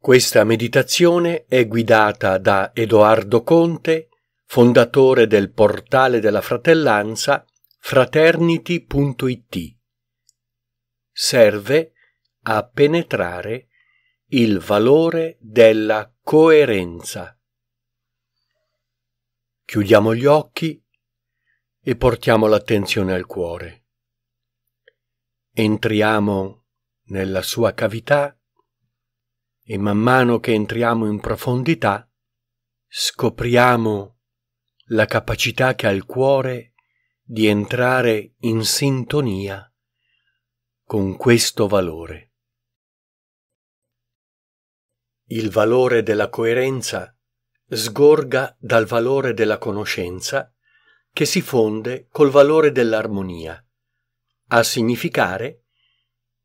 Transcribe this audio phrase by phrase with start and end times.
[0.00, 4.10] Questa meditazione è guidata da Edoardo Conte,
[4.44, 7.44] fondatore del portale della fratellanza
[7.78, 9.76] fraternity.it.
[11.10, 11.92] Serve
[12.42, 13.66] a penetrare
[14.26, 17.36] il valore della coerenza.
[19.64, 20.80] Chiudiamo gli occhi
[21.82, 23.86] e portiamo l'attenzione al cuore.
[25.52, 26.66] Entriamo
[27.06, 28.37] nella sua cavità
[29.70, 32.10] e man mano che entriamo in profondità
[32.86, 34.18] scopriamo
[34.86, 36.72] la capacità che ha il cuore
[37.22, 39.70] di entrare in sintonia
[40.84, 42.32] con questo valore.
[45.26, 47.14] Il valore della coerenza
[47.68, 50.50] sgorga dal valore della conoscenza
[51.12, 53.62] che si fonde col valore dell'armonia,
[54.46, 55.64] a significare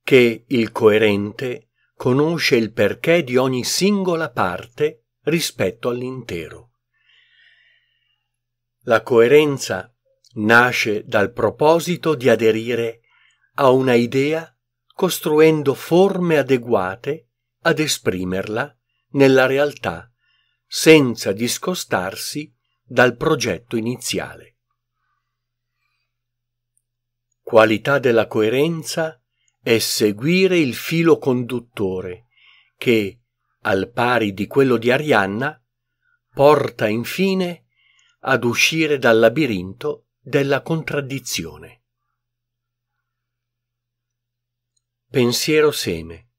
[0.04, 1.70] che il coerente
[2.04, 6.72] conosce il perché di ogni singola parte rispetto all'intero.
[8.82, 9.90] La coerenza
[10.34, 13.04] nasce dal proposito di aderire
[13.54, 14.54] a una idea
[14.94, 17.30] costruendo forme adeguate
[17.62, 18.78] ad esprimerla
[19.12, 20.12] nella realtà
[20.68, 24.58] senza discostarsi dal progetto iniziale.
[27.42, 29.23] Qualità della coerenza
[29.64, 32.26] è seguire il filo conduttore
[32.76, 33.22] che,
[33.62, 35.58] al pari di quello di Arianna,
[36.34, 37.68] porta infine
[38.20, 41.84] ad uscire dal labirinto della contraddizione.
[45.10, 46.32] Pensiero seme.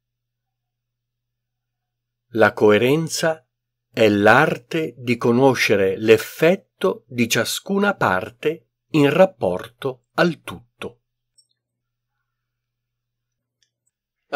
[2.32, 3.48] La coerenza
[3.90, 10.73] è l'arte di conoscere l'effetto di ciascuna parte in rapporto al tutto.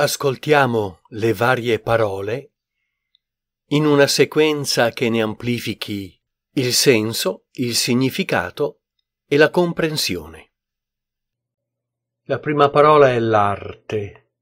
[0.00, 2.52] Ascoltiamo le varie parole
[3.70, 6.16] in una sequenza che ne amplifichi
[6.52, 8.82] il senso, il significato
[9.27, 10.52] e la comprensione.
[12.27, 14.34] La prima parola è l'arte.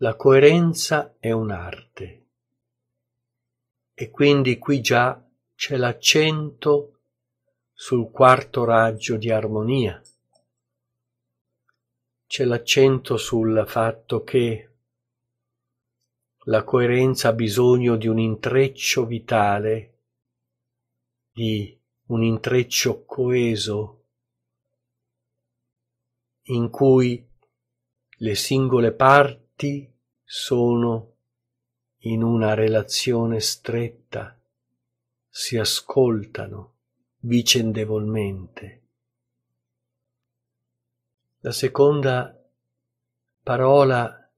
[0.00, 2.26] La coerenza è un'arte.
[3.94, 6.98] E quindi qui già c'è l'accento
[7.72, 10.02] sul quarto raggio di armonia
[12.26, 14.70] c'è l'accento sul fatto che
[16.46, 20.00] la coerenza ha bisogno di un intreccio vitale,
[21.32, 24.04] di un intreccio coeso,
[26.48, 27.26] in cui
[28.18, 29.90] le singole parti
[30.22, 31.12] sono
[32.00, 34.38] in una relazione stretta,
[35.28, 36.74] si ascoltano
[37.20, 38.83] vicendevolmente.
[41.44, 42.42] La seconda
[43.42, 44.32] parola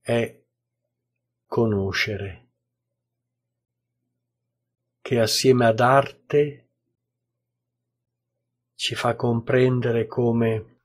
[0.00, 0.42] è
[1.44, 2.48] conoscere,
[5.02, 6.70] che assieme ad arte
[8.74, 10.80] ci fa comprendere come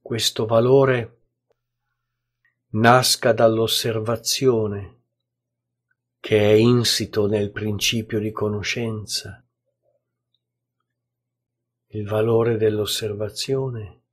[0.00, 1.26] questo valore
[2.68, 5.02] nasca dall'osservazione
[6.18, 9.46] che è insito nel principio di conoscenza.
[11.88, 14.03] Il valore dell'osservazione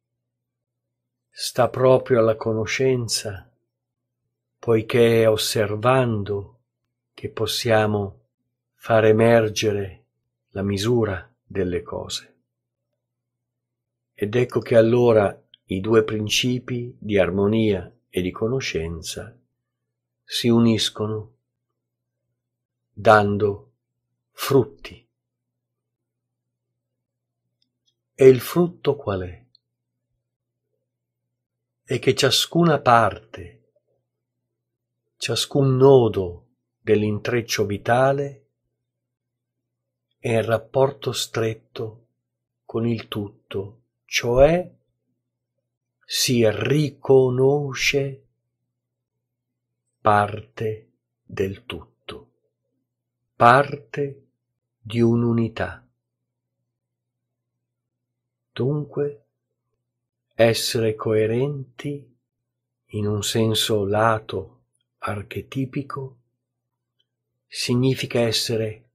[1.32, 3.50] sta proprio alla conoscenza,
[4.60, 6.60] poiché è osservando
[7.14, 8.20] che possiamo
[8.76, 10.04] far emergere
[10.50, 12.36] la misura delle cose.
[14.14, 19.36] Ed ecco che allora i due principi di armonia e di conoscenza
[20.24, 21.36] si uniscono
[22.92, 23.72] dando
[24.32, 25.08] frutti.
[28.14, 29.46] E il frutto qual è?
[31.92, 33.74] E che ciascuna parte,
[35.18, 38.48] ciascun nodo dell'intreccio vitale
[40.18, 42.08] è in rapporto stretto
[42.64, 44.74] con il tutto, cioè
[46.06, 48.26] si riconosce
[50.00, 52.32] parte del tutto,
[53.36, 54.28] parte
[54.80, 55.86] di un'unità.
[58.54, 59.21] Dunque
[60.42, 62.08] essere coerenti
[62.94, 64.66] in un senso lato
[65.00, 66.20] archetipico
[67.48, 68.90] significa essere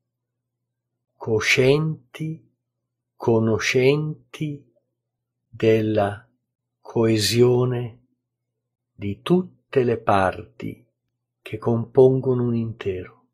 [1.14, 2.48] coscienti,
[3.14, 4.72] conoscenti
[5.46, 6.28] della
[6.80, 8.06] coesione
[8.92, 10.86] di tutte le parti
[11.42, 13.28] che compongono un intero.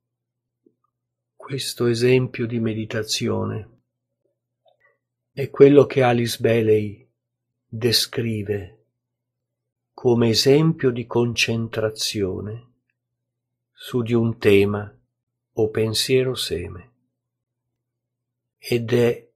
[1.35, 3.83] Questo esempio di meditazione
[5.33, 7.02] è quello che Alice Bailey
[7.75, 8.85] descrive
[9.95, 12.73] come esempio di concentrazione
[13.73, 14.95] su di un tema
[15.55, 16.93] o pensiero seme
[18.59, 19.27] ed è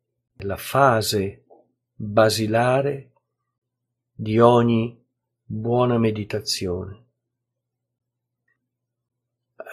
[0.41, 1.47] la fase
[1.95, 3.13] basilare
[4.13, 5.03] di ogni
[5.43, 7.05] buona meditazione.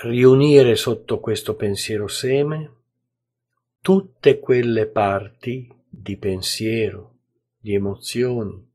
[0.03, 2.75] Riunire sotto questo pensiero seme
[3.81, 7.12] tutte quelle parti di pensiero,
[7.63, 8.69] di emozioni,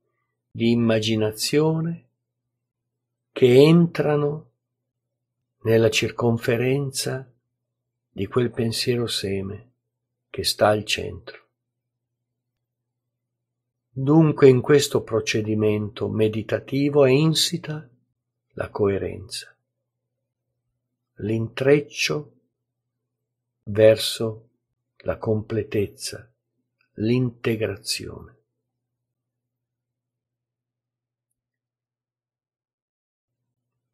[0.50, 2.08] di immaginazione
[3.32, 4.52] che entrano
[5.64, 7.30] nella circonferenza
[8.08, 9.72] di quel pensiero seme
[10.30, 11.48] che sta al centro.
[13.90, 17.86] Dunque in questo procedimento meditativo è insita
[18.52, 19.54] la coerenza,
[21.16, 22.32] l'intreccio
[23.64, 24.48] verso
[25.00, 26.26] la completezza,
[26.94, 28.36] l'integrazione.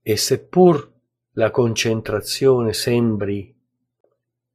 [0.06, 0.92] E seppur
[1.30, 3.58] la concentrazione sembri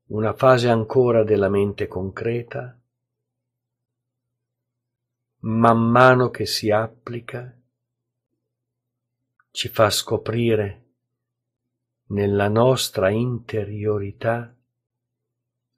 [0.09, 2.79] una fase ancora della mente concreta,
[5.39, 7.51] man mano che si applica,
[9.49, 10.83] ci fa scoprire
[12.09, 14.55] nella nostra interiorità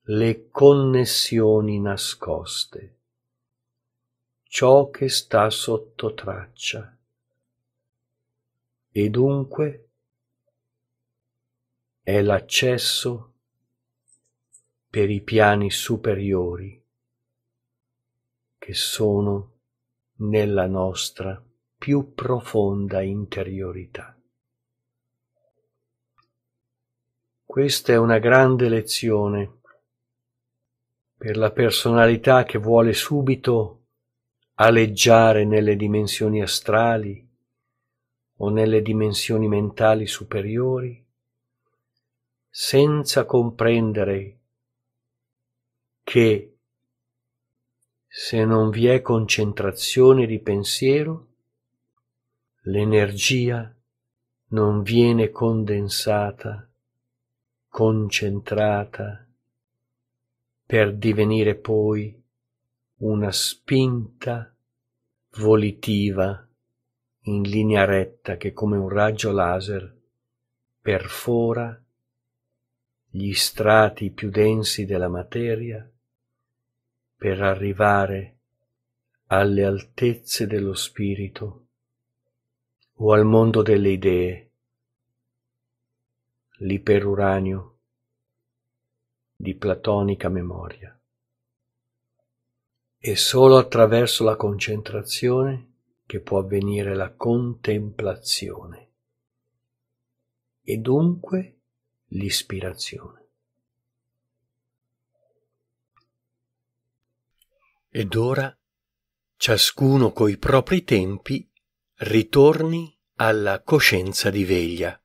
[0.02, 2.98] le connessioni nascoste,
[4.44, 6.94] ciò che sta sotto traccia.
[8.94, 9.90] E dunque
[12.04, 13.36] è l'accesso
[14.90, 16.86] per i piani superiori
[18.58, 19.60] che sono
[20.18, 21.42] nella nostra
[21.78, 24.22] più profonda interiorità.
[27.46, 29.62] Questa è una grande lezione
[31.16, 33.86] per la personalità che vuole subito
[34.56, 37.31] aleggiare nelle dimensioni astrali
[38.44, 41.06] o nelle dimensioni mentali superiori,
[42.50, 44.40] senza comprendere
[46.04, 46.58] che
[48.08, 51.28] se non vi è concentrazione di pensiero,
[52.64, 53.74] l'energia
[54.48, 56.68] non viene condensata,
[57.70, 59.28] concentrata,
[60.66, 62.20] per divenire poi
[62.98, 64.54] una spinta
[65.38, 66.46] volitiva
[67.26, 69.96] in linea retta che come un raggio laser
[70.82, 71.80] perfora
[73.14, 75.88] gli strati più densi della materia
[77.16, 78.38] per arrivare
[79.28, 81.68] alle altezze dello spirito
[82.96, 84.52] o al mondo delle idee,
[86.58, 87.80] l'iperuranio
[89.36, 91.00] di platonica memoria.
[92.98, 95.71] È solo attraverso la concentrazione
[96.12, 98.92] che può avvenire la contemplazione
[100.62, 101.60] e dunque
[102.08, 103.30] l'ispirazione.
[107.88, 108.54] Ed ora
[109.38, 111.50] ciascuno coi propri tempi
[112.00, 115.01] ritorni alla coscienza di veglia.